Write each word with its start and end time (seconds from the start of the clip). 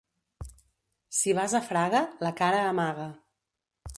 Si 1.17 1.35
vas 1.41 1.53
a 1.59 1.61
Fraga, 1.67 2.03
la 2.27 2.33
cara 2.41 2.65
amaga. 2.73 3.09